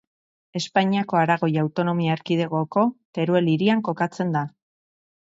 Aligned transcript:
Espainiako 0.59 1.19
Aragoi 1.19 1.49
autonomia 1.63 2.15
erkidegoko 2.19 2.87
Teruel 3.19 3.51
hirian 3.55 3.85
kokatzen 3.89 4.33
da. 4.39 4.43